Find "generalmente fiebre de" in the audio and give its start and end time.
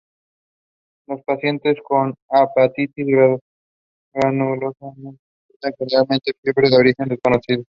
5.77-6.77